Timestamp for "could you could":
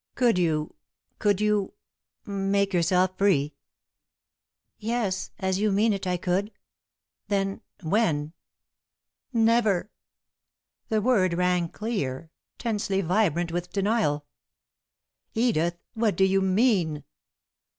0.15-1.39